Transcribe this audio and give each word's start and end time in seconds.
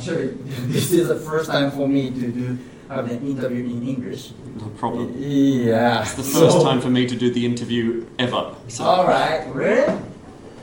actually, 0.00 0.28
this 0.72 0.92
is 0.92 1.08
the 1.08 1.16
first 1.16 1.50
time 1.50 1.70
for 1.70 1.86
me 1.88 2.10
to 2.10 2.30
do 2.32 2.58
have 2.88 3.08
an 3.10 3.24
interview 3.26 3.64
in 3.64 3.86
English. 3.86 4.32
No 4.58 4.66
problem. 4.80 5.14
Yeah. 5.16 6.02
It's 6.02 6.14
the 6.14 6.22
first 6.24 6.56
So- 6.58 6.64
time 6.64 6.80
for 6.80 6.90
me 6.90 7.06
to 7.06 7.14
do 7.16 7.30
the 7.30 7.44
interview 7.46 8.04
ever. 8.18 8.54
So 8.68 8.84
All 8.84 9.06
right, 9.06 9.46
really? 9.54 9.86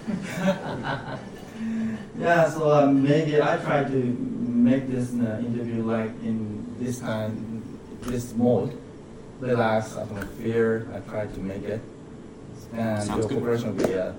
yeah, 2.20 2.50
so 2.50 2.72
um, 2.72 3.04
maybe 3.04 3.42
I 3.42 3.58
try 3.58 3.84
to 3.84 4.00
make 4.68 4.90
this 4.90 5.14
uh, 5.14 5.42
interview 5.46 5.84
like 5.84 6.12
in 6.24 6.66
this 6.80 7.00
kind, 7.00 7.62
this 8.02 8.34
mode, 8.34 8.76
relax, 9.40 9.96
atmosphere. 9.96 10.88
I 10.96 11.00
try 11.10 11.28
to 11.28 11.40
make 11.40 11.64
it, 11.64 11.82
and 12.74 13.04
Sounds 13.04 13.20
your 13.20 13.28
good. 13.28 13.38
cooperation 13.40 13.76
will 13.76 13.88
be. 13.88 13.94
Uh, 13.96 14.14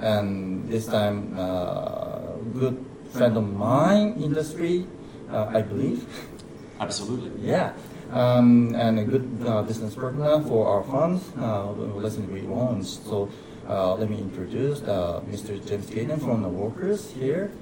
and 0.00 0.68
this 0.68 0.86
time, 0.86 1.36
uh, 1.38 2.32
good 2.58 2.84
friend 3.12 3.36
of 3.36 3.52
mine, 3.52 4.14
industry, 4.22 4.86
uh, 5.30 5.50
I 5.54 5.62
believe. 5.62 6.06
absolutely. 6.80 7.32
Yeah, 7.46 7.72
um, 8.12 8.74
and 8.74 8.98
a 8.98 9.04
good 9.04 9.28
uh, 9.46 9.62
business 9.62 9.94
partner 9.94 10.40
for 10.42 10.66
our 10.66 10.82
funds, 10.84 11.24
uh, 11.38 11.70
Lesson 11.72 12.32
We 12.32 12.42
Loans. 12.42 13.00
So 13.04 13.28
uh, 13.68 13.94
let 13.94 14.10
me 14.10 14.18
introduce 14.18 14.82
uh, 14.82 15.20
Mr. 15.28 15.54
James 15.66 15.86
Gaden 15.86 16.18
from 16.18 16.42
the 16.42 16.48
Walkers 16.48 17.10
here. 17.12 17.52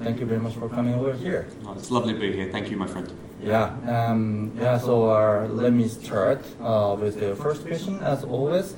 Thank 0.00 0.18
you 0.18 0.26
very 0.26 0.40
much 0.40 0.54
for 0.54 0.68
coming 0.68 0.94
over 0.94 1.14
here. 1.14 1.46
Oh, 1.64 1.72
it's 1.72 1.90
lovely 1.90 2.14
to 2.14 2.20
be 2.20 2.32
here. 2.32 2.50
Thank 2.50 2.70
you, 2.70 2.76
my 2.76 2.86
friend. 2.86 3.08
Yeah, 3.40 3.76
um, 3.86 4.52
yeah. 4.58 4.78
So 4.78 5.10
uh, 5.10 5.46
let 5.48 5.72
me 5.72 5.86
start 5.86 6.44
uh, 6.60 6.96
with 6.98 7.20
the 7.20 7.36
first 7.36 7.64
question, 7.64 8.00
as 8.00 8.24
always. 8.24 8.74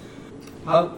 How, 0.67 0.89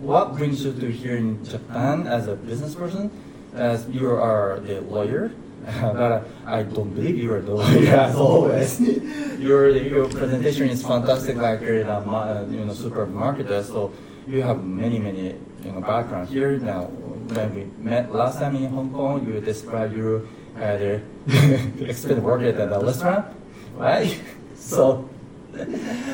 what 0.00 0.34
brings 0.36 0.64
you 0.64 0.72
to 0.72 0.90
here 0.90 1.16
in 1.16 1.44
Japan 1.44 2.06
as 2.06 2.26
a 2.26 2.34
business 2.34 2.74
person? 2.74 3.10
As 3.54 3.88
you 3.88 4.10
are 4.10 4.60
the 4.60 4.80
lawyer, 4.82 5.32
but 5.82 6.26
I 6.46 6.62
don't 6.62 6.94
believe 6.94 7.18
you 7.18 7.34
are 7.34 7.42
the 7.42 7.54
lawyer 7.60 7.94
as 7.94 8.14
always. 8.14 8.80
your 9.38 9.68
your 9.68 10.08
presentation 10.08 10.68
is 10.70 10.82
fantastic, 10.82 11.36
like 11.36 11.60
you're 11.60 11.80
in 11.80 11.88
a 11.88 12.46
you 12.50 12.64
know 12.64 12.72
supermarket. 12.72 13.48
So 13.66 13.92
you 14.26 14.42
have 14.42 14.62
many 14.64 14.98
many 14.98 15.34
you 15.64 15.72
know 15.72 15.80
background 15.80 16.28
here. 16.28 16.58
Now 16.58 16.84
when 17.34 17.54
we 17.54 17.64
met 17.82 18.14
last 18.14 18.38
time 18.38 18.56
in 18.56 18.70
Hong 18.70 18.92
Kong, 18.92 19.26
you 19.26 19.40
described 19.40 19.96
your 19.96 20.22
uh, 20.56 20.76
the 20.76 21.02
expert 21.88 22.18
work 22.22 22.42
at 22.42 22.56
the 22.56 22.80
restaurant, 22.80 23.26
right? 23.74 24.18
So. 24.54 25.08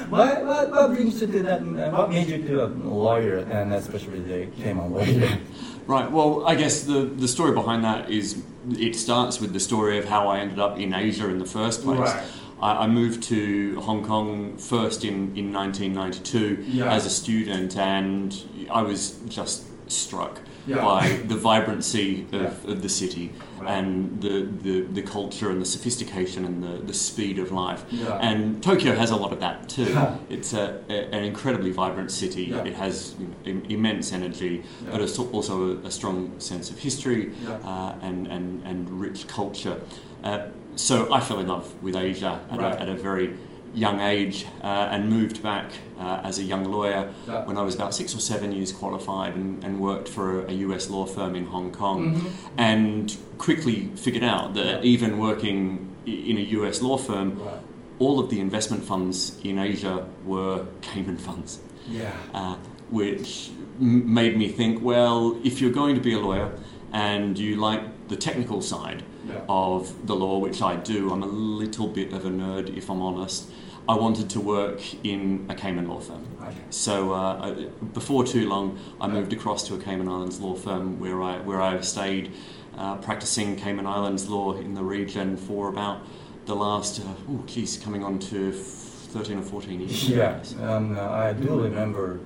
What, 0.08 0.46
what, 0.46 0.70
what 0.70 0.94
brings 0.94 1.20
you 1.20 1.26
to 1.26 1.42
that? 1.42 1.60
What 1.92 2.08
made 2.08 2.26
you 2.26 2.42
to 2.48 2.64
a 2.64 2.68
lawyer 2.68 3.44
and 3.52 3.74
especially 3.74 4.20
the 4.20 4.46
Cayman 4.56 4.90
lawyer? 4.90 5.38
Right. 5.86 6.10
Well, 6.10 6.46
I 6.46 6.54
guess 6.54 6.82
the 6.82 7.00
the 7.04 7.28
story 7.28 7.52
behind 7.52 7.84
that 7.84 8.10
is 8.10 8.42
it 8.70 8.96
starts 8.96 9.40
with 9.40 9.52
the 9.52 9.60
story 9.60 9.98
of 9.98 10.04
how 10.06 10.28
I 10.28 10.40
ended 10.40 10.58
up 10.58 10.78
in 10.78 10.92
Asia 10.92 11.28
in 11.28 11.38
the 11.38 11.46
first 11.46 11.82
place. 11.84 11.98
Right. 12.00 12.22
I, 12.60 12.84
I 12.84 12.86
moved 12.88 13.22
to 13.24 13.80
Hong 13.82 14.04
Kong 14.04 14.56
first 14.56 15.04
in, 15.04 15.36
in 15.36 15.52
1992 15.52 16.64
Yeah. 16.68 16.92
as 16.92 17.06
a 17.06 17.10
student, 17.10 17.76
and 17.76 18.34
I 18.70 18.82
was 18.82 19.18
just 19.28 19.64
struck 19.90 20.40
Yeah. 20.66 20.76
by 20.84 21.08
the 21.28 21.36
vibrancy 21.36 22.26
of, 22.32 22.42
Yeah. 22.64 22.72
of 22.72 22.82
the 22.82 22.88
city 22.88 23.32
and 23.66 24.20
the, 24.20 24.48
the, 24.62 24.80
the 24.82 25.02
culture 25.02 25.50
and 25.50 25.60
the 25.60 25.64
sophistication 25.64 26.44
and 26.44 26.62
the, 26.62 26.82
the 26.84 26.92
speed 26.94 27.38
of 27.38 27.52
life. 27.52 27.84
Yeah. 27.90 28.18
And 28.18 28.62
Tokyo 28.62 28.94
has 28.94 29.10
a 29.10 29.16
lot 29.16 29.32
of 29.32 29.40
that 29.40 29.68
too. 29.68 29.96
It's 30.28 30.52
a, 30.52 30.82
a, 30.88 31.14
an 31.14 31.24
incredibly 31.24 31.70
vibrant 31.70 32.10
city. 32.10 32.52
It 32.52 32.74
has 32.74 33.14
im- 33.44 33.64
immense 33.68 34.12
energy, 34.12 34.64
but 34.90 35.00
it's 35.00 35.18
also 35.18 35.54
a, 35.82 35.86
a 35.86 35.90
strong 35.90 36.38
sense 36.40 36.70
of 36.70 36.78
history 36.78 37.32
uh, 37.64 37.94
and, 38.02 38.26
and, 38.26 38.62
and 38.64 38.90
rich 39.00 39.26
culture. 39.28 39.80
Uh, 40.24 40.46
so 40.74 41.12
I 41.12 41.20
fell 41.20 41.38
in 41.38 41.46
love 41.48 41.72
with 41.82 41.96
Asia 41.96 42.40
at, 42.50 42.58
Right. 42.58 42.74
a, 42.74 42.80
at 42.82 42.88
a 42.88 42.94
very 42.94 43.36
young 43.76 44.00
age 44.00 44.46
uh, 44.64 44.88
and 44.90 45.10
moved 45.10 45.42
back 45.42 45.70
uh, 46.00 46.20
as 46.24 46.38
a 46.38 46.42
young 46.42 46.64
lawyer 46.64 47.12
when 47.44 47.58
I 47.58 47.62
was 47.62 47.74
about 47.74 47.94
six 47.94 48.14
or 48.14 48.20
seven 48.20 48.50
years 48.52 48.72
qualified 48.72 49.34
and, 49.36 49.62
and 49.62 49.78
worked 49.78 50.08
for 50.08 50.44
a, 50.46 50.50
a 50.50 50.54
US 50.66 50.88
law 50.90 51.04
firm 51.04 51.36
in 51.36 51.44
Hong 51.46 51.70
Kong 51.72 52.14
Mhm. 52.14 52.30
and 52.56 53.16
quickly 53.38 53.90
figured 53.96 54.24
out 54.24 54.54
that 54.54 54.82
even 54.84 55.18
working 55.18 55.88
in 56.06 56.38
a 56.38 56.46
US 56.58 56.80
law 56.80 56.96
firm, 56.96 57.38
Right. 57.38 57.60
all 57.98 58.18
of 58.18 58.30
the 58.30 58.40
investment 58.40 58.82
funds 58.82 59.38
in 59.44 59.58
Asia 59.58 60.06
were 60.24 60.64
Cayman 60.80 61.18
funds 61.18 61.58
Yeah. 61.90 62.12
uh, 62.32 62.56
which 62.90 63.50
m- 63.80 64.12
made 64.14 64.38
me 64.38 64.48
think, 64.48 64.82
well, 64.82 65.36
if 65.44 65.60
you're 65.60 65.72
going 65.82 65.94
to 65.96 66.00
be 66.00 66.14
a 66.14 66.18
lawyer 66.18 66.50
and 66.94 67.36
you 67.38 67.56
like 67.56 67.82
the 68.08 68.16
technical 68.16 68.62
side 68.62 69.02
Yeah. 69.28 69.40
of 69.48 70.06
the 70.06 70.14
law, 70.16 70.38
which 70.38 70.62
I 70.62 70.76
do, 70.76 71.10
I'm 71.12 71.22
a 71.22 71.26
little 71.62 71.88
bit 71.88 72.12
of 72.12 72.24
a 72.24 72.30
nerd 72.30 72.74
if 72.76 72.88
I'm 72.88 73.02
honest. 73.02 73.50
I 73.88 73.94
wanted 73.94 74.28
to 74.30 74.40
work 74.40 74.80
in 75.04 75.46
a 75.48 75.54
Cayman 75.54 75.88
law 75.88 76.00
firm. 76.00 76.26
Okay. 76.42 76.56
So 76.70 77.12
uh, 77.12 77.46
I, 77.46 77.64
before 77.94 78.24
too 78.24 78.48
long, 78.48 78.78
I 79.00 79.06
moved 79.06 79.32
across 79.32 79.66
to 79.68 79.74
a 79.74 79.78
Cayman 79.78 80.08
Islands 80.08 80.40
law 80.40 80.54
firm 80.54 80.98
where 80.98 81.22
I 81.22 81.38
where 81.38 81.62
I 81.62 81.80
stayed 81.82 82.32
uh, 82.76 82.96
practicing 82.96 83.54
Cayman 83.56 83.86
Islands 83.86 84.28
law 84.28 84.54
in 84.54 84.74
the 84.74 84.82
region 84.82 85.36
for 85.36 85.68
about 85.68 86.00
the 86.46 86.56
last 86.56 87.00
uh, 87.00 87.04
oh 87.30 87.44
geez, 87.46 87.76
coming 87.76 88.02
on 88.02 88.18
to 88.18 88.52
thirteen 88.52 89.38
or 89.38 89.42
fourteen 89.42 89.80
years. 89.80 90.08
Yeah, 90.08 90.40
um, 90.62 90.98
I 90.98 91.32
do 91.32 91.60
remember 91.60 92.20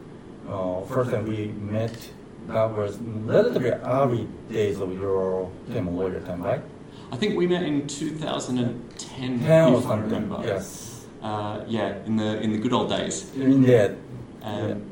uh, 0.49 0.81
first 0.83 1.11
time 1.11 1.27
we 1.27 1.49
met. 1.49 1.95
That 2.47 2.75
was 2.75 2.97
relatively 2.99 3.71
early 3.71 4.27
days 4.51 4.81
of 4.81 4.93
your 4.99 5.51
Cayman 5.71 5.95
lawyer 5.95 6.21
time, 6.21 6.43
right? 6.43 6.63
I 7.13 7.17
think 7.17 7.37
we 7.37 7.47
met 7.47 7.63
in 7.65 7.87
2010, 7.87 9.41
Ten 9.41 9.75
if 9.75 9.87
I 9.87 9.99
remember. 9.99 10.41
Yes. 10.45 10.90
Uh, 11.23 11.65
yeah, 11.69 11.97
in 12.07 12.17
the 12.17 12.41
in 12.41 12.53
the 12.53 12.59
good 12.59 12.73
old 12.73 12.89
days. 12.89 13.31
In 13.37 13.63
that. 13.63 13.97
Um, 14.43 14.91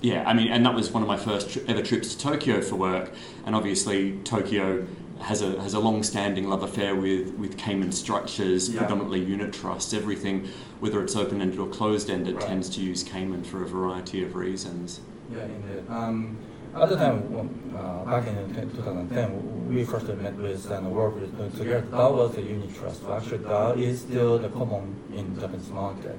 yeah, 0.00 0.24
I 0.26 0.32
mean, 0.32 0.48
and 0.48 0.64
that 0.64 0.74
was 0.74 0.90
one 0.90 1.02
of 1.02 1.08
my 1.08 1.18
first 1.18 1.50
tri- 1.50 1.62
ever 1.68 1.82
trips 1.82 2.14
to 2.14 2.18
Tokyo 2.18 2.62
for 2.62 2.76
work, 2.76 3.12
and 3.44 3.54
obviously 3.54 4.12
Tokyo 4.24 4.86
has 5.20 5.42
a 5.42 5.60
has 5.60 5.74
a 5.74 5.80
long-standing 5.80 6.48
love 6.48 6.62
affair 6.62 6.94
with 6.94 7.34
with 7.34 7.58
Cayman 7.58 7.92
structures, 7.92 8.70
Yeah. 8.70 8.80
predominantly 8.80 9.20
unit 9.22 9.52
trusts. 9.52 9.92
Everything, 9.92 10.48
whether 10.80 11.02
it's 11.02 11.14
open-ended 11.14 11.58
or 11.58 11.66
closed-ended, 11.68 12.36
Right. 12.36 12.46
tends 12.46 12.70
to 12.70 12.80
use 12.80 13.02
Cayman 13.02 13.44
for 13.44 13.62
a 13.62 13.66
variety 13.68 14.22
of 14.22 14.34
reasons. 14.34 15.00
Yeah, 15.30 15.42
indeed. 15.44 15.84
Um, 15.90 16.38
at 16.74 16.88
the 16.88 16.96
time, 16.96 17.50
uh, 17.76 18.04
back 18.04 18.26
in 18.26 18.34
2010, 18.54 19.68
we 19.68 19.84
first 19.84 20.06
met 20.08 20.34
with 20.34 20.70
and 20.70 20.90
worked 20.90 21.18
with 21.18 21.58
together. 21.58 21.86
That 21.90 22.12
was 22.12 22.34
the 22.34 22.42
unit 22.42 22.74
trust. 22.74 23.02
Actually, 23.08 23.38
that 23.38 23.78
is 23.78 24.00
still 24.00 24.38
the 24.38 24.48
common 24.48 24.94
in 25.14 25.38
Japanese 25.38 25.70
market. 25.70 26.18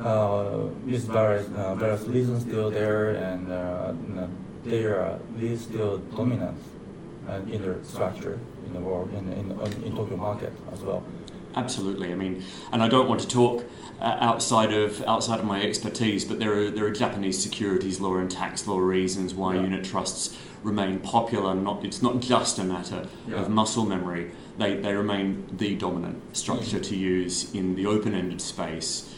Uh, 0.00 0.68
with 0.86 1.04
various 1.08 1.46
uh, 1.56 1.74
various 1.74 2.02
reasons 2.04 2.42
still 2.42 2.70
there, 2.70 3.10
and 3.10 3.52
uh, 3.52 3.92
they 4.64 4.84
are 4.84 5.18
still 5.56 5.98
dominant 6.16 6.56
uh, 7.28 7.34
in 7.52 7.60
their 7.60 7.76
structure 7.84 8.38
in 8.66 8.72
the 8.72 8.80
world 8.80 9.12
in 9.12 9.30
in, 9.32 9.50
in 9.84 9.94
Tokyo 9.94 10.16
market 10.16 10.54
as 10.72 10.80
well. 10.80 11.02
Absolutely. 11.54 12.12
I 12.12 12.14
mean, 12.14 12.42
and 12.72 12.82
I 12.82 12.88
don't 12.88 13.08
want 13.08 13.20
to 13.22 13.28
talk 13.28 13.64
uh, 14.00 14.16
outside 14.20 14.72
of 14.72 15.02
outside 15.06 15.40
of 15.40 15.44
my 15.46 15.62
expertise, 15.62 16.24
but 16.24 16.38
there 16.38 16.52
are 16.58 16.70
there 16.70 16.86
are 16.86 16.90
Japanese 16.90 17.42
securities 17.42 18.00
law 18.00 18.16
and 18.16 18.30
tax 18.30 18.66
law 18.66 18.78
reasons 18.78 19.34
why 19.34 19.54
Yeah. 19.56 19.62
unit 19.62 19.84
trusts 19.84 20.36
remain 20.62 20.98
popular. 21.00 21.54
Not 21.54 21.84
it's 21.84 22.02
not 22.02 22.20
just 22.20 22.58
a 22.58 22.64
matter 22.64 23.06
Yeah. 23.28 23.36
of 23.36 23.48
muscle 23.50 23.84
memory. 23.84 24.30
They 24.58 24.76
they 24.76 24.94
remain 24.94 25.46
the 25.56 25.74
dominant 25.74 26.36
structure 26.36 26.78
to 26.80 26.96
use 26.96 27.52
in 27.54 27.74
the 27.74 27.86
open-ended 27.86 28.40
space. 28.40 29.12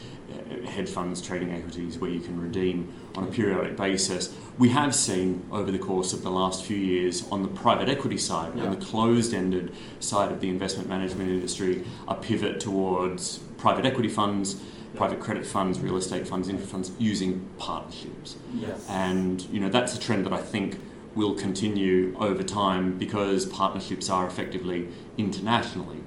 Hedge 0.66 0.88
funds, 0.88 1.20
trading 1.20 1.50
equities, 1.52 1.98
where 1.98 2.10
you 2.10 2.20
can 2.20 2.40
redeem 2.40 2.92
on 3.14 3.24
a 3.24 3.26
periodic 3.26 3.76
basis. 3.76 4.34
We 4.58 4.70
have 4.70 4.94
seen 4.94 5.44
over 5.50 5.70
the 5.70 5.78
course 5.78 6.12
of 6.12 6.22
the 6.22 6.30
last 6.30 6.64
few 6.64 6.76
years 6.76 7.24
on 7.30 7.42
the 7.42 7.48
private 7.48 7.88
equity 7.88 8.18
side, 8.18 8.52
Yeah. 8.56 8.64
on 8.64 8.70
the 8.70 8.84
closed-ended 8.84 9.72
side 10.00 10.30
of 10.32 10.40
the 10.40 10.48
investment 10.48 10.88
management 10.88 11.30
industry, 11.30 11.84
a 12.08 12.14
pivot 12.14 12.60
towards 12.60 13.38
private 13.58 13.84
equity 13.84 14.08
funds, 14.08 14.60
private 14.94 15.20
credit 15.20 15.46
funds, 15.46 15.80
real 15.80 15.96
estate 15.96 16.26
funds, 16.28 16.48
infra 16.48 16.66
funds 16.66 16.92
using 16.98 17.46
partnerships. 17.58 18.36
Yes. 18.54 18.86
And 18.88 19.42
you 19.52 19.58
know 19.60 19.68
that's 19.68 19.94
a 19.96 20.00
trend 20.00 20.24
that 20.26 20.32
I 20.32 20.40
think 20.40 20.78
will 21.14 21.34
continue 21.34 22.14
over 22.18 22.42
time 22.42 22.96
because 22.98 23.44
partnerships 23.46 24.08
are 24.08 24.26
effectively 24.26 24.88
internationally 25.18 25.98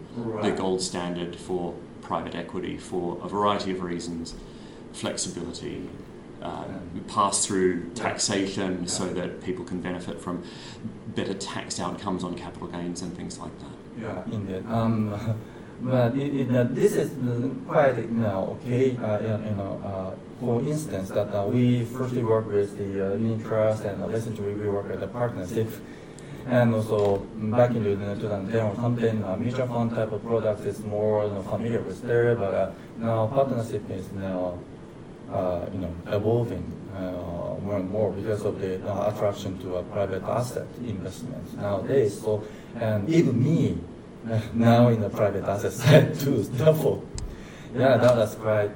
the 0.41 0.51
gold 0.51 0.81
standard 0.81 1.35
for 1.35 1.73
private 2.05 2.35
equity 2.35 2.77
for 2.77 3.17
a 3.23 3.27
variety 3.27 3.71
of 3.71 3.81
reasons, 3.81 4.35
flexibility. 4.93 5.89
Uh, 6.41 6.65
pass 7.07 7.43
through 7.43 7.89
taxation 7.95 8.85
so 8.87 9.05
that 9.07 9.41
people 9.43 9.65
can 9.65 9.81
benefit 9.81 10.21
from 10.21 10.43
better 11.15 11.33
tax 11.33 11.79
outcomes 11.79 12.23
on 12.23 12.35
capital 12.35 12.67
gains 12.67 13.01
and 13.01 13.15
things 13.17 13.39
like 13.39 13.57
that. 13.59 13.75
Yeah, 13.99 14.35
indeed. 14.35 14.63
Um, 14.67 15.39
but 15.81 16.15
it, 16.15 16.41
it, 16.41 16.55
uh, 16.55 16.65
this 16.69 16.93
is 16.93 17.09
quite 17.67 17.97
you 17.97 18.07
know, 18.25 18.59
okay. 18.61 18.95
Uh, 18.97 19.19
you 19.21 19.49
you 19.49 19.55
know, 19.55 19.81
uh, 19.83 20.11
for 20.39 20.61
instance, 20.61 21.09
that 21.09 21.33
uh, 21.33 21.47
we 21.47 21.85
firstly 21.85 22.23
work 22.23 22.45
with 22.45 22.77
the 22.77 23.13
uh, 23.13 23.15
unit 23.15 23.43
trust 23.43 23.83
and 23.85 24.03
uh, 24.03 24.07
recently 24.07 24.53
we 24.53 24.69
work 24.69 24.87
with 24.87 24.99
the 24.99 25.07
partnership. 25.07 25.69
And 26.47 26.75
also 26.75 27.17
back 27.35 27.71
in 27.71 27.83
the 27.83 27.95
2010 27.95 28.65
or 28.65 28.75
something, 28.75 29.23
uh, 29.23 29.35
mutual 29.35 29.67
fund 29.67 29.91
type 29.91 30.11
of 30.11 30.23
products 30.23 30.61
is 30.61 30.79
more 30.83 31.25
you 31.25 31.31
know, 31.31 31.41
familiar 31.41 31.81
with 31.81 32.01
there, 32.03 32.35
but 32.35 32.53
uh, 32.53 32.71
now 32.99 33.25
partnership 33.27 33.89
is 33.89 34.11
now 34.11 34.59
uh, 35.31 35.65
you 35.73 35.79
know 35.79 35.93
evolving 36.07 36.71
uh, 36.95 37.59
more 37.63 37.77
and 37.77 37.89
more 37.89 38.11
because 38.11 38.45
of 38.45 38.59
the 38.61 38.77
uh, 38.87 39.09
attraction 39.09 39.57
to 39.59 39.77
a 39.77 39.83
private 39.83 40.21
asset 40.23 40.67
investments 40.85 41.53
nowadays. 41.53 42.21
So 42.21 42.43
and 42.75 43.09
even 43.09 43.43
me 43.43 43.77
now 44.53 44.89
in 44.89 45.01
the 45.01 45.09
private 45.09 45.45
asset 45.45 45.73
side 45.81 46.19
too. 46.19 46.43
Therefore, 46.43 47.01
yeah, 47.73 47.97
that 47.97 48.15
was 48.15 48.35
quite 48.35 48.71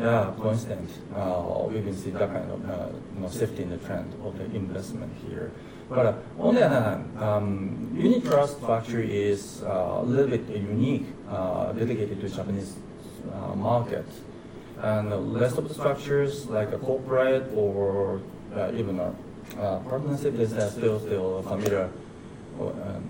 yeah 0.00 0.32
coincident. 0.40 0.88
Uh, 1.14 1.66
we've 1.68 1.84
been 1.84 1.96
seeing 1.96 2.14
that 2.14 2.32
kind 2.32 2.50
of 2.50 2.70
uh, 2.70 2.88
you 3.14 3.20
know 3.20 3.28
safety 3.28 3.62
in 3.62 3.70
the 3.70 3.78
trend 3.78 4.12
of 4.24 4.38
the 4.38 4.44
investment 4.56 5.12
here. 5.28 5.52
But 5.88 6.06
uh, 6.06 6.12
on 6.38 6.54
the 6.54 6.66
other 6.66 6.80
hand, 6.80 7.18
um, 7.18 8.46
structure 8.46 9.00
is 9.00 9.62
uh, 9.62 10.00
a 10.00 10.02
little 10.02 10.30
bit 10.30 10.46
unique, 10.48 11.06
uh, 11.30 11.72
dedicated 11.72 12.20
to 12.20 12.28
Japanese 12.28 12.74
market. 13.56 14.06
And 14.82 15.10
the 15.10 15.18
rest 15.18 15.58
of 15.58 15.66
the 15.66 15.74
structures, 15.74 16.46
like 16.46 16.72
a 16.72 16.78
corporate 16.78 17.50
or 17.54 18.20
even 18.74 19.00
a 19.00 19.12
partnership, 19.88 20.34
is 20.34 20.50
still 20.50 21.00
still 21.00 21.42
familiar. 21.42 21.90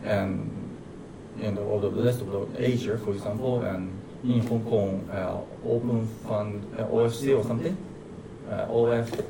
And 0.04 0.50
in 1.40 1.54
the, 1.54 1.62
all 1.62 1.81
the 1.81 1.90
rest 1.90 2.20
of 2.20 2.31
the 2.31 2.64
Asia, 2.64 2.98
for 2.98 3.12
example, 3.12 3.62
and 3.62 3.92
in 4.24 4.46
Hong 4.46 4.64
Kong, 4.64 5.08
uh, 5.12 5.40
Open 5.64 6.06
Fund, 6.26 6.64
uh, 6.76 6.84
OFC 6.84 7.36
or 7.36 7.44
something, 7.44 7.76
uh, 8.50 8.66
OF. 8.69 9.24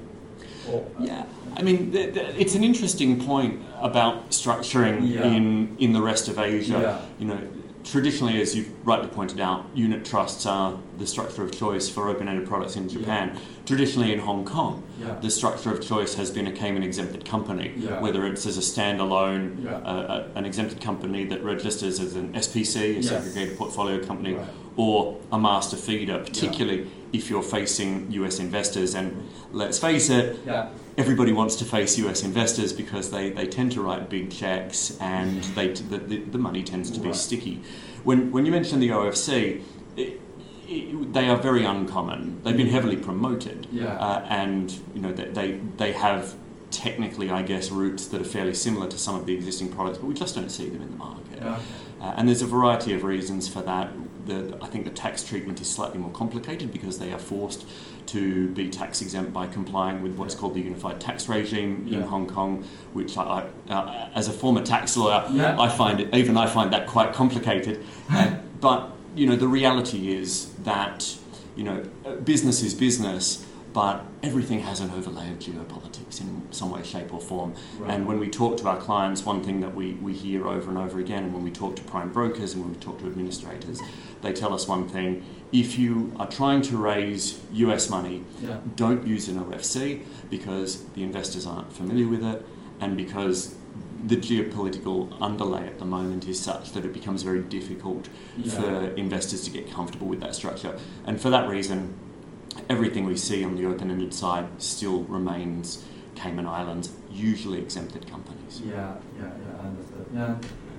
Yeah, 1.00 1.24
I 1.56 1.62
mean, 1.62 1.92
th- 1.92 2.14
th- 2.14 2.34
it's 2.38 2.54
an 2.54 2.62
interesting 2.62 3.24
point 3.24 3.60
about 3.80 4.30
structuring 4.30 5.08
Yeah. 5.14 5.24
in 5.24 5.76
in 5.78 5.92
the 5.92 6.02
rest 6.02 6.28
of 6.28 6.38
Asia. 6.38 6.72
Yeah. 6.80 7.00
You 7.18 7.26
know, 7.26 7.38
traditionally, 7.84 8.40
as 8.40 8.54
you've 8.54 8.68
rightly 8.86 9.08
pointed 9.08 9.40
out, 9.40 9.64
unit 9.74 10.04
trusts 10.04 10.44
are 10.46 10.74
the 10.98 11.06
structure 11.06 11.42
of 11.42 11.56
choice 11.56 11.88
for 11.88 12.08
open-ended 12.08 12.46
products 12.46 12.76
in 12.76 12.88
Japan. 12.88 13.38
Traditionally, 13.64 14.12
in 14.12 14.18
Hong 14.18 14.44
Kong, 14.44 14.82
Yeah. 15.00 15.14
the 15.20 15.30
structure 15.30 15.72
of 15.72 15.80
choice 15.80 16.14
has 16.16 16.30
been 16.30 16.46
a 16.46 16.52
Cayman 16.52 16.82
exempted 16.82 17.24
company, 17.24 17.72
Yeah. 17.76 18.00
whether 18.00 18.26
it's 18.26 18.46
as 18.46 18.58
a 18.58 18.60
standalone, 18.60 19.64
Yeah. 19.64 19.76
uh, 19.76 19.78
uh, 19.78 20.24
an 20.34 20.44
exempted 20.44 20.80
company 20.80 21.24
that 21.26 21.42
registers 21.44 22.00
as 22.00 22.16
an 22.16 22.34
SPC, 22.34 22.80
a 22.80 22.92
Yes. 22.94 23.08
segregated 23.08 23.56
portfolio 23.56 24.04
company, 24.04 24.34
Right. 24.34 24.46
or 24.76 25.16
a 25.30 25.38
master 25.38 25.76
feeder, 25.76 26.18
particularly 26.18 26.86
if 27.12 27.30
you're 27.30 27.42
facing 27.42 28.08
US 28.10 28.38
investors. 28.40 28.94
And 28.94 29.12
let's 29.52 29.78
face 29.78 30.10
it, 30.10 30.38
yeah. 30.46 30.68
everybody 30.96 31.32
wants 31.32 31.54
to 31.56 31.64
face 31.64 31.96
US 31.98 32.22
investors 32.24 32.72
because 32.72 33.10
they, 33.10 33.30
they 33.30 33.46
tend 33.46 33.72
to 33.72 33.80
write 33.80 34.10
big 34.10 34.30
checks 34.30 34.96
and 35.00 35.42
they, 35.54 35.68
the, 35.68 35.98
the, 35.98 36.18
the 36.18 36.38
money 36.38 36.62
tends 36.64 36.90
to 36.90 36.98
be 37.00 37.06
Right. 37.06 37.16
sticky. 37.16 37.60
When, 38.04 38.30
when 38.32 38.44
you 38.46 38.52
mention 38.52 38.80
the 38.80 38.90
OFC, 38.90 39.62
it, 39.96 40.20
they 40.68 41.28
are 41.28 41.36
very 41.36 41.64
uncommon. 41.64 42.42
They've 42.44 42.56
been 42.56 42.68
heavily 42.68 42.96
promoted, 42.96 43.66
Yeah. 43.72 43.86
uh, 43.98 44.26
and 44.28 44.70
you 44.94 45.00
know 45.00 45.12
they, 45.12 45.24
they 45.30 45.60
they 45.76 45.92
have 45.92 46.34
technically, 46.70 47.30
I 47.30 47.40
guess, 47.42 47.70
routes 47.70 48.08
that 48.08 48.20
are 48.20 48.24
fairly 48.24 48.52
similar 48.54 48.88
to 48.88 48.98
some 48.98 49.14
of 49.14 49.24
the 49.24 49.34
existing 49.34 49.70
products, 49.72 49.98
but 49.98 50.06
we 50.06 50.14
just 50.14 50.34
don't 50.34 50.50
see 50.50 50.68
them 50.68 50.82
in 50.82 50.90
the 50.90 50.96
market. 50.96 51.38
Yeah. 51.38 51.58
Uh, 52.00 52.12
and 52.16 52.28
there's 52.28 52.42
a 52.42 52.46
variety 52.46 52.92
of 52.92 53.04
reasons 53.04 53.48
for 53.48 53.62
that. 53.62 53.90
The, 54.26 54.58
I 54.60 54.66
think 54.66 54.84
the 54.84 54.90
tax 54.90 55.24
treatment 55.24 55.58
is 55.62 55.70
slightly 55.70 55.96
more 55.98 56.10
complicated 56.10 56.70
because 56.70 56.98
they 56.98 57.10
are 57.14 57.18
forced 57.18 57.64
to 58.08 58.48
be 58.48 58.68
tax 58.68 59.00
exempt 59.00 59.32
by 59.32 59.46
complying 59.46 60.02
with 60.02 60.16
what's 60.16 60.34
called 60.34 60.52
the 60.54 60.60
unified 60.60 61.00
tax 61.00 61.26
regime 61.30 61.88
in 61.90 62.02
Hong 62.02 62.26
Kong, 62.26 62.64
which 62.92 63.16
I, 63.16 63.48
I 63.70 63.72
uh, 63.72 64.10
as 64.14 64.28
a 64.28 64.32
former 64.32 64.62
tax 64.62 64.94
lawyer, 64.98 65.24
Yeah. 65.32 65.58
I 65.58 65.70
find 65.70 65.98
it 66.00 66.14
even 66.14 66.36
I 66.36 66.46
find 66.46 66.70
that 66.74 66.86
quite 66.86 67.14
complicated. 67.14 67.82
Uh, 68.10 68.36
but 68.60 68.90
you 69.14 69.26
know, 69.26 69.36
the 69.36 69.48
reality 69.48 70.12
is 70.14 70.52
that 70.64 71.16
you 71.56 71.64
know, 71.64 71.82
business 72.22 72.62
is 72.62 72.72
business, 72.72 73.44
but 73.72 74.04
everything 74.22 74.60
has 74.60 74.78
an 74.80 74.90
overlay 74.92 75.30
of 75.32 75.38
geopolitics 75.40 76.20
in 76.20 76.46
some 76.52 76.70
way, 76.70 76.82
shape, 76.84 77.12
or 77.12 77.20
form. 77.20 77.52
Right. 77.78 77.90
And 77.90 78.06
when 78.06 78.20
we 78.20 78.28
talk 78.30 78.56
to 78.58 78.68
our 78.68 78.76
clients, 78.76 79.26
one 79.26 79.42
thing 79.42 79.60
that 79.60 79.74
we, 79.74 79.94
we 79.94 80.12
hear 80.12 80.46
over 80.46 80.70
and 80.70 80.78
over 80.78 81.00
again, 81.00 81.24
and 81.24 81.34
when 81.34 81.42
we 81.42 81.50
talk 81.50 81.74
to 81.76 81.82
prime 81.82 82.12
brokers 82.12 82.54
and 82.54 82.62
when 82.62 82.72
we 82.72 82.78
talk 82.78 83.00
to 83.00 83.06
administrators, 83.06 83.80
they 84.22 84.32
tell 84.32 84.54
us 84.54 84.68
one 84.68 84.88
thing 84.88 85.24
if 85.52 85.78
you 85.78 86.12
are 86.18 86.28
trying 86.28 86.62
to 86.62 86.76
raise 86.76 87.40
US 87.52 87.90
money, 87.90 88.22
Yeah. 88.40 88.58
don't 88.76 89.06
use 89.06 89.28
an 89.28 89.40
OFC 89.40 90.02
because 90.30 90.84
the 90.94 91.02
investors 91.02 91.44
aren't 91.46 91.72
familiar 91.72 92.06
with 92.06 92.22
it 92.22 92.46
and 92.80 92.96
because 92.96 93.56
the 94.06 94.16
geopolitical 94.16 95.08
underlay 95.20 95.66
at 95.66 95.78
the 95.78 95.84
moment 95.84 96.26
is 96.28 96.38
such 96.40 96.72
that 96.72 96.84
it 96.84 96.92
becomes 96.92 97.22
very 97.22 97.40
difficult 97.40 98.08
Yeah. 98.36 98.52
for 98.52 98.70
investors 98.96 99.42
to 99.44 99.50
get 99.50 99.70
comfortable 99.70 100.06
with 100.06 100.20
that 100.20 100.34
structure. 100.34 100.78
And 101.06 101.20
for 101.20 101.30
that 101.30 101.48
reason, 101.48 101.94
everything 102.68 103.04
we 103.06 103.16
see 103.16 103.44
on 103.44 103.56
the 103.56 103.66
open 103.66 103.90
ended 103.90 104.14
side 104.14 104.46
still 104.58 105.02
remains 105.04 105.84
Cayman 106.14 106.46
Islands, 106.46 106.90
usually 107.12 107.58
exempted 107.60 108.08
companies. 108.10 108.62
Yeah, 108.64 108.94
yeah, 109.18 109.22
yeah, 109.24 109.62
I 109.62 109.66
understand. 109.66 110.06
Yeah. 110.14 110.34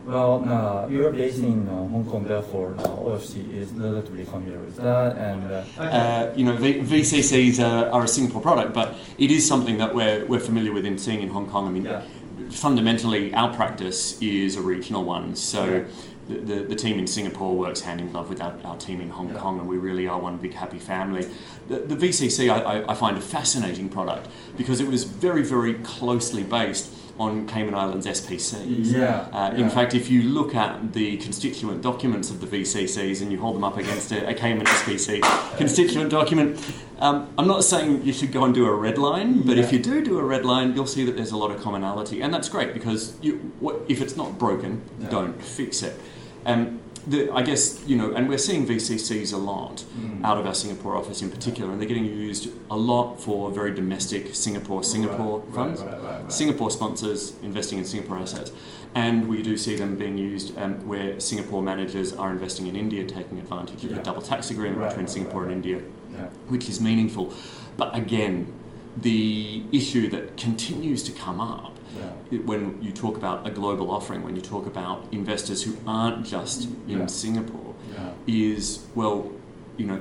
Well, 0.06 0.44
uh, 0.48 0.88
you're 0.89 1.12
based 1.12 1.39
in 1.39 1.68
uh, 1.68 1.72
Hong 1.88 2.06
Kong, 2.06 2.24
therefore 2.24 2.74
uh, 2.80 2.83
OFC 2.83 3.54
is 3.54 3.69
relatively 3.74 4.24
familiar 4.25 4.60
with 4.60 4.77
that, 4.77 5.18
and 5.18 5.44
uh, 5.51 5.63
Uh, 5.81 6.33
you 6.36 6.45
know, 6.45 6.56
v- 6.56 6.80
VCCs 6.81 7.60
are, 7.63 7.89
are 7.92 8.04
a 8.06 8.07
Singapore 8.07 8.42
product, 8.42 8.74
but 8.74 8.95
it 9.18 9.30
is 9.30 9.45
something 9.48 9.77
that 9.77 9.94
we're, 9.94 10.25
we're 10.25 10.39
familiar 10.39 10.72
with 10.74 10.86
in 10.86 10.98
seeing 10.98 11.22
in 11.22 11.30
Hong 11.30 11.48
Kong. 11.48 11.68
I 11.68 11.72
mean, 11.72 11.86
Yeah. 11.86 12.01
Fundamentally, 12.50 13.33
our 13.33 13.53
practice 13.53 14.19
is 14.21 14.56
a 14.56 14.62
regional 14.62 15.03
one. 15.03 15.36
So 15.36 15.63
Yeah. 15.65 15.83
the, 16.27 16.36
the, 16.39 16.56
the 16.65 16.75
team 16.75 17.00
in 17.00 17.07
Singapore 17.07 17.56
works 17.56 17.81
hand 17.81 18.00
in 18.01 18.12
glove 18.12 18.30
with 18.30 18.41
our, 18.41 18.53
our 18.63 18.77
team 18.77 19.01
in 19.01 19.09
Hong 19.09 19.30
Yeah. 19.30 19.39
Kong, 19.39 19.59
and 19.59 19.68
we 19.68 19.77
really 19.77 20.07
are 20.07 20.19
one 20.19 20.38
big 20.38 20.53
happy 20.53 20.80
family. 20.80 21.27
The, 21.68 21.80
the 21.80 21.95
VCC, 21.95 22.50
I, 22.51 22.59
I, 22.81 22.91
I 22.91 22.95
find 22.95 23.18
a 23.18 23.21
fascinating 23.21 23.89
product 23.89 24.27
because 24.57 24.80
it 24.80 24.88
was 24.88 25.03
very, 25.03 25.44
very 25.44 25.74
closely 25.75 26.44
based 26.44 26.94
on 27.19 27.45
Cayman 27.48 27.75
Islands 27.75 28.06
SPCs. 28.07 28.94
Yeah, 28.94 29.27
Uh, 29.33 29.54
In 29.56 29.69
fact, 29.69 29.94
if 29.94 30.10
you 30.10 30.24
look 30.24 30.56
at 30.56 30.94
the 30.94 31.18
constituent 31.18 31.81
documents 31.81 32.31
of 32.31 32.39
the 32.39 32.48
VCCs 32.48 33.21
and 33.21 33.30
you 33.31 33.39
hold 33.39 33.56
them 33.57 33.63
up 33.66 33.77
against 33.77 34.12
a, 34.13 34.27
a 34.30 34.33
Cayman 34.33 34.66
SPC 34.66 35.21
constituent 35.57 36.10
document, 36.10 36.57
um, 37.00 37.27
I'm 37.38 37.48
not 37.48 37.63
saying 37.66 38.04
you 38.04 38.13
should 38.13 38.31
go 38.31 38.45
and 38.45 38.54
do 38.54 38.66
a 38.66 38.74
red 38.74 38.98
line, 38.98 39.42
but 39.42 39.57
if 39.57 39.71
you 39.74 39.80
do 39.80 40.04
do 40.04 40.18
a 40.18 40.24
red 40.24 40.45
line, 40.45 40.74
you'll 40.75 40.88
see 40.88 41.04
that 41.06 41.16
there's 41.18 41.31
a 41.31 41.38
lot 41.38 41.51
of 41.51 41.62
commonality, 41.62 42.21
and 42.21 42.33
that's 42.33 42.48
great 42.50 42.74
because 42.74 43.18
you, 43.22 43.51
what, 43.60 43.75
if 43.89 44.01
it's 44.01 44.15
not 44.15 44.38
broken, 44.39 44.81
Yeah. 45.01 45.10
don't 45.10 45.44
fix 45.44 45.83
it. 45.83 46.00
Um, 46.45 46.80
the, 47.07 47.31
I 47.31 47.42
guess 47.42 47.81
you 47.88 47.96
know, 47.98 48.13
and 48.13 48.27
we're 48.29 48.38
seeing 48.38 48.65
VCCs 48.68 49.34
a 49.34 49.38
lot 49.38 49.84
Mm. 50.00 50.24
out 50.24 50.38
of 50.38 50.46
our 50.46 50.53
Singapore 50.53 50.96
office 50.96 51.22
in 51.22 51.29
particular, 51.29 51.72
and 51.72 51.79
they're 51.79 51.88
getting 51.88 52.06
used 52.06 52.50
a 52.70 52.77
lot 52.77 53.20
for 53.22 53.51
very 53.51 53.74
domestic 53.74 54.36
Singapore 54.36 54.84
Singapore 54.84 55.39
Right, 55.39 55.56
funds. 55.56 55.82
right, 55.82 56.01
right. 56.03 56.32
Singapore 56.32 56.70
sponsors 56.72 57.34
investing 57.44 57.79
in 57.79 57.86
Singapore 57.86 58.18
assets, 58.18 58.51
and 58.96 59.27
we 59.27 59.41
do 59.41 59.58
see 59.58 59.75
them 59.75 59.96
being 59.96 60.18
used 60.18 60.58
um, 60.58 60.74
where 60.88 61.20
Singapore 61.20 61.62
managers 61.63 62.13
are 62.13 62.32
investing 62.32 62.68
in 62.68 62.75
India, 62.75 63.03
taking 63.06 63.39
advantage 63.39 63.84
of 63.84 63.91
Yeah. 63.91 63.98
the 63.98 64.03
double 64.03 64.22
tax 64.22 64.51
agreement 64.51 64.88
between 64.89 65.08
Singapore 65.08 65.44
and 65.44 65.51
India, 65.51 65.79
yeah. 66.12 66.27
which 66.48 66.68
is 66.70 66.79
meaningful. 66.82 67.34
But 67.77 67.96
again, 67.96 68.48
the 68.98 69.63
issue 69.72 70.10
that 70.10 70.36
continues 70.38 71.03
to 71.03 71.12
come 71.12 71.39
up 71.39 71.74
Yeah. 71.98 72.39
when 72.46 72.77
you 72.81 72.91
talk 72.91 73.17
about 73.17 73.48
a 73.48 73.51
global 73.51 73.89
offering, 73.91 74.22
when 74.24 74.36
you 74.36 74.41
talk 74.41 74.65
about 74.67 75.05
investors 75.12 75.63
who 75.63 75.75
aren't 75.88 76.25
just 76.25 76.65
in 76.88 77.00
Yeah. 77.00 77.05
Singapore, 77.08 77.74
is 78.27 78.86
well, 78.96 79.31
you 79.77 79.86
know, 79.88 80.00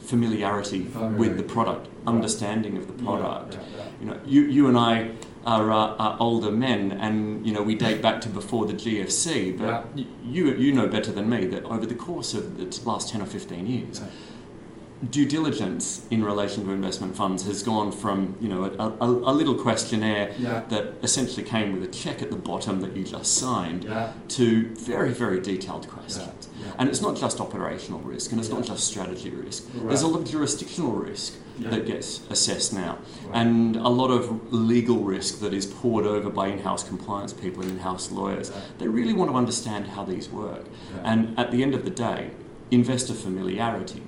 familiarity 0.00 0.82
with 1.16 1.36
the 1.36 1.42
product, 1.42 1.88
understanding 2.06 2.76
of 2.76 2.86
the 2.86 2.92
product. 3.04 3.58
You 4.00 4.06
know, 4.08 4.18
you, 4.26 4.42
you 4.42 4.68
and 4.68 4.76
I 4.76 5.10
are, 5.46 5.70
uh, 5.70 5.96
are 6.04 6.16
older 6.20 6.50
men, 6.50 6.92
and 6.92 7.46
you 7.46 7.52
know 7.52 7.62
we 7.62 7.74
date 7.74 8.00
back 8.02 8.20
to 8.22 8.28
before 8.28 8.66
the 8.66 8.72
GFC. 8.74 9.52
But 9.58 9.86
Yeah. 9.94 10.04
you 10.24 10.54
you 10.54 10.72
know 10.72 10.86
better 10.88 11.12
than 11.12 11.28
me 11.28 11.46
that 11.46 11.64
over 11.64 11.86
the 11.86 11.94
course 11.94 12.32
of 12.34 12.56
the 12.58 12.66
last 12.90 13.10
ten 13.10 13.20
or 13.20 13.26
fifteen 13.26 13.66
years, 13.66 14.00
Yeah. 14.00 14.06
Due 15.10 15.26
diligence 15.26 16.06
in 16.10 16.24
relation 16.24 16.64
to 16.64 16.70
investment 16.70 17.14
funds 17.16 17.44
has 17.46 17.62
gone 17.62 17.92
from 17.92 18.36
you 18.40 18.48
know 18.48 18.64
a, 18.64 19.04
a, 19.04 19.08
a 19.32 19.32
little 19.34 19.54
questionnaire 19.54 20.32
Yeah. 20.38 20.62
that 20.68 20.94
essentially 21.02 21.42
came 21.44 21.72
with 21.74 21.82
a 21.82 21.88
check 21.92 22.22
at 22.22 22.30
the 22.30 22.36
bottom 22.36 22.80
that 22.80 22.96
you 22.96 23.04
just 23.04 23.34
signed 23.36 23.84
Yeah. 23.84 24.12
to 24.28 24.68
very 24.76 25.12
very 25.12 25.40
detailed 25.40 25.88
questions. 25.88 26.48
Yeah. 26.58 26.72
And 26.78 26.88
it's 26.88 27.02
not 27.02 27.16
just 27.16 27.40
operational 27.40 28.00
risk, 28.00 28.30
and 28.30 28.40
it's 28.40 28.48
not 28.50 28.64
just 28.64 28.84
strategy 28.86 29.30
risk. 29.30 29.64
Right. 29.74 29.88
There's 29.88 30.02
a 30.02 30.06
lot 30.06 30.20
of 30.22 30.30
jurisdictional 30.30 30.92
risk 30.92 31.34
that 31.58 31.86
gets 31.86 32.20
assessed 32.30 32.72
now, 32.72 32.98
Right. 33.26 33.40
and 33.40 33.76
a 33.76 33.88
lot 33.88 34.10
of 34.10 34.52
legal 34.52 34.98
risk 35.00 35.40
that 35.40 35.52
is 35.52 35.66
poured 35.66 36.06
over 36.06 36.30
by 36.30 36.48
in-house 36.48 36.82
compliance 36.84 37.32
people 37.32 37.62
and 37.62 37.70
in-house 37.72 38.10
lawyers. 38.10 38.50
They 38.78 38.88
really 38.88 39.12
want 39.12 39.30
to 39.30 39.36
understand 39.36 39.88
how 39.88 40.04
these 40.04 40.28
work, 40.30 40.64
and 41.02 41.38
at 41.38 41.50
the 41.50 41.62
end 41.62 41.74
of 41.74 41.84
the 41.84 41.90
day, 41.90 42.30
investor 42.70 43.12
familiarity 43.14 44.02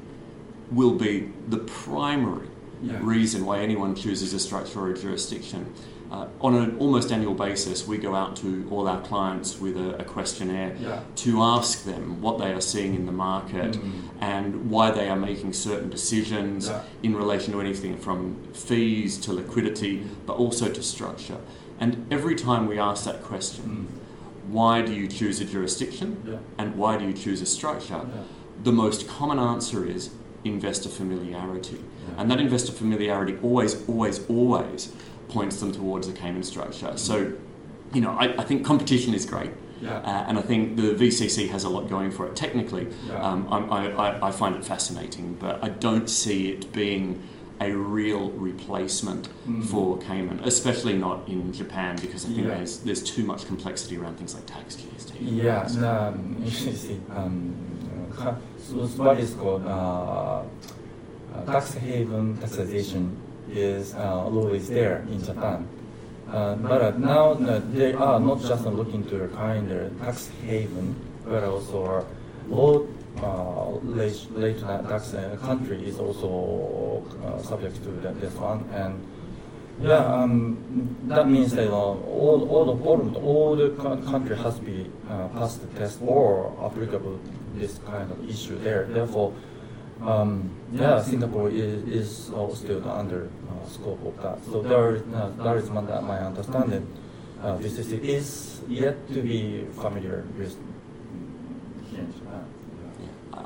will 0.71 0.93
be 0.95 1.29
the 1.49 1.59
primary 1.59 2.49
Yeah. 2.83 2.99
reason 3.03 3.47
why 3.47 3.61
anyone 3.61 3.95
chooses 3.95 4.35
a 4.35 4.39
structure 4.39 4.81
or 4.81 4.91
a 4.91 4.99
jurisdiction. 4.99 5.67
Uh, 6.13 6.27
on 6.41 6.55
an 6.55 6.77
almost 6.79 7.11
annual 7.11 7.35
basis, 7.35 7.87
we 7.89 7.97
go 7.99 8.15
out 8.15 8.37
to 8.37 8.65
all 8.71 8.87
our 8.87 9.01
clients 9.01 9.61
with 9.61 9.77
a, 9.77 9.97
a 9.99 10.05
questionnaire 10.05 10.77
Yeah. 10.81 11.01
to 11.25 11.43
ask 11.43 11.85
them 11.85 12.21
what 12.21 12.39
they 12.39 12.53
are 12.53 12.61
seeing 12.61 12.95
in 12.95 13.07
the 13.07 13.13
market 13.13 13.73
Mm. 13.77 13.93
and 14.21 14.71
why 14.71 14.91
they 14.93 15.09
are 15.09 15.17
making 15.19 15.53
certain 15.53 15.89
decisions 15.91 16.69
Yeah. 16.69 16.83
in 17.03 17.17
relation 17.17 17.53
to 17.55 17.61
anything 17.61 17.97
from 17.97 18.37
fees 18.53 19.17
to 19.19 19.33
liquidity, 19.33 20.03
but 20.27 20.35
also 20.37 20.69
to 20.69 20.83
structure. 20.83 21.39
And 21.81 22.07
every 22.11 22.35
time 22.37 22.67
we 22.69 22.79
ask 22.79 23.05
that 23.05 23.23
question, 23.25 23.65
Mm. 23.89 24.53
why 24.53 24.83
do 24.83 24.93
you 24.93 25.09
choose 25.09 25.41
a 25.41 25.45
jurisdiction 25.45 26.19
Yeah. 26.25 26.37
and 26.59 26.77
why 26.77 26.99
do 26.99 27.05
you 27.05 27.13
choose 27.15 27.41
a 27.43 27.47
structure? 27.47 28.03
The 28.63 28.73
most 28.73 29.09
common 29.09 29.39
answer 29.41 29.85
is 29.85 30.11
investor 30.47 30.89
familiarity. 30.89 31.77
Yeah. 31.77 32.15
And 32.21 32.31
that 32.31 32.41
investor 32.41 32.73
familiarity 32.73 33.37
always, 33.43 33.87
always, 33.89 34.25
always 34.29 34.93
points 35.29 35.61
them 35.61 35.73
towards 35.73 36.07
the 36.07 36.13
Cayman 36.13 36.43
structure. 36.43 36.97
So, 36.97 37.33
you 37.93 38.01
know, 38.01 38.11
I, 38.13 38.35
I 38.41 38.45
think 38.45 38.65
competition 38.65 39.15
is 39.15 39.27
great. 39.27 39.51
Yeah. 39.81 39.99
Uh, 39.99 40.25
and 40.29 40.39
I 40.39 40.43
think 40.43 40.77
the 40.77 40.95
VCC 40.95 41.49
has 41.51 41.65
a 41.65 41.69
lot 41.69 41.89
going 41.89 42.11
for 42.11 42.27
it. 42.27 42.35
Technically, 42.35 42.87
Yeah. 43.07 43.23
um, 43.23 43.47
I, 43.53 43.91
I, 43.93 44.29
I 44.29 44.31
find 44.31 44.55
it 44.57 44.65
fascinating, 44.65 45.35
but 45.39 45.63
I 45.63 45.69
don't 45.69 46.09
see 46.09 46.51
it 46.53 46.73
being 46.73 47.23
a 47.61 47.71
real 47.73 48.31
replacement 48.33 49.29
Mm. 49.49 49.65
for 49.65 49.97
Cayman, 49.99 50.41
especially 50.45 50.93
not 50.95 51.27
in 51.29 51.53
Japan, 51.53 51.97
because 52.01 52.25
I 52.25 52.29
think 52.29 52.47
Yeah. 52.49 52.57
there's 52.57 52.79
there's 52.81 53.03
too 53.03 53.25
much 53.25 53.47
complexity 53.47 53.97
around 53.97 54.17
things 54.19 54.35
like 54.35 54.45
tax 54.47 54.77
GST. 54.77 55.13
Yeah, 55.21 55.63
um, 55.89 56.37
you 56.45 56.51
see, 56.51 57.01
um, 57.15 57.55
uh, 57.76 57.76
so 57.76 57.76
what 58.97 59.19
is 59.19 59.35
called 59.35 59.65
uh, 59.67 60.43
uh, 61.35 61.45
tax 61.47 61.75
haven 61.75 62.37
taxation 62.39 63.17
is 63.51 63.95
uh, 63.95 64.25
always 64.25 64.69
there 64.69 64.99
in 65.11 65.23
Japan. 65.23 65.69
Uh, 66.31 66.57
but 66.57 66.99
now 66.99 67.35
they 67.35 67.93
are 67.93 68.19
not 68.19 68.41
just 68.41 68.65
looking 68.67 69.05
to 69.05 69.19
the 69.19 69.29
kind 69.29 69.71
of 69.71 70.01
tax 70.01 70.29
haven, 70.45 70.97
but 71.25 71.45
also 71.45 72.07
low 72.49 72.89
uh, 73.23 73.79
rate 73.83 74.27
rate 74.33 74.61
tax 74.61 75.15
country 75.41 75.87
is 75.87 75.99
also 75.99 77.05
subject 77.43 77.77
to 77.85 77.91
this 78.21 78.35
one. 78.35 78.69
And 78.73 79.01
yeah, 79.81 80.07
um, 80.07 80.97
that 81.05 81.29
means 81.29 81.53
that 81.53 81.69
uh, 81.69 81.75
all, 81.75 82.49
all, 82.49 82.75
the, 82.75 82.83
all, 82.83 83.17
all 83.19 83.57
the 83.57 83.71
country 84.07 84.37
has 84.37 84.57
to 84.57 84.63
be 84.63 84.91
uh, 85.09 85.29
passed 85.29 85.61
the 85.61 85.79
test 85.79 85.99
or 86.01 86.57
applicable 86.65 87.21
this 87.59 87.79
kind 87.87 88.11
of 88.11 88.29
issue 88.29 88.59
there. 88.59 88.85
Therefore, 88.85 89.35
um, 90.03 90.51
yeah, 90.73 91.03
Singapore 91.03 91.49
is, 91.51 91.83
is 91.89 92.31
uh, 92.35 92.55
still 92.55 92.89
under 92.89 93.31
uh, 93.51 93.69
scope 93.69 94.05
of 94.05 94.23
that. 94.23 94.45
So 94.45 94.63
there, 94.63 95.03
uh, 95.15 95.31
that 95.43 95.57
is 95.57 95.71
one 95.71 95.87
that 95.87 96.03
my 96.05 96.19
understanding. 96.19 96.87
Uh, 97.43 97.57
this 97.59 97.79
is, 97.79 97.93
is 97.93 98.61
yet 98.67 98.97
to 99.09 99.23
be 99.23 99.67
familiar 99.75 100.25
with 100.39 100.57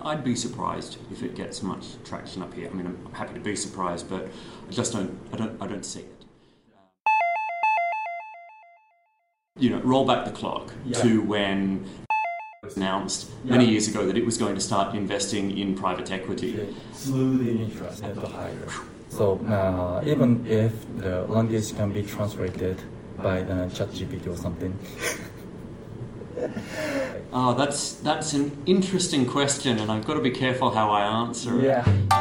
I'd 0.03 0.25
be 0.25 0.35
surprised 0.35 0.97
if 1.11 1.23
it 1.23 1.35
gets 1.35 1.63
much 1.63 2.03
traction 2.05 2.43
up 2.43 2.55
here. 2.55 2.69
I 2.71 2.75
mean, 2.75 2.87
I'm 2.87 3.13
happy 3.13 3.35
to 3.35 3.41
be 3.41 3.55
surprised, 3.55 4.09
but 4.09 4.29
I 4.69 4.73
just 4.73 4.93
don't. 4.93 5.19
I 5.33 5.37
don't. 5.37 5.61
I 5.63 5.67
don't 5.67 5.85
see 5.85 6.01
it. 6.01 6.25
You 9.59 9.71
know, 9.71 9.81
roll 9.81 10.07
back 10.07 10.25
the 10.25 10.31
clock 10.31 10.73
Yeah. 10.87 11.03
to 11.03 11.21
when 11.21 11.85
was 12.71 12.77
announced 12.77 13.31
many 13.45 13.65
years 13.67 13.89
ago 13.89 14.07
that 14.07 14.17
it 14.17 14.25
was 14.25 14.39
going 14.39 14.55
to 14.55 14.61
start 14.61 14.95
investing 14.95 15.57
in 15.59 15.75
private 15.75 16.11
equity. 16.11 16.75
smooth 16.93 17.47
interest 17.49 18.05
at 18.05 18.15
the 18.15 18.29
higher. 18.29 18.69
So 19.09 19.39
uh, 19.47 20.03
even 20.07 20.47
if 20.47 20.73
the 20.99 21.23
language 21.23 21.75
can 21.75 21.93
be 21.93 22.03
translated 22.03 22.81
by 23.19 23.43
the 23.43 23.69
ChatGPT 23.77 24.29
or 24.29 24.37
something. 24.37 24.73
Oh, 27.33 27.55
that's 27.59 27.95
that's 27.95 28.33
an 28.33 28.51
interesting 28.67 29.27
question, 29.27 29.79
and 29.79 29.91
I've 29.91 30.07
got 30.07 30.15
to 30.15 30.23
be 30.23 30.31
careful 30.31 30.71
how 30.71 30.91
I 30.91 31.03
answer 31.03 31.59
it. 31.61 31.65
Yeah. 31.65 32.20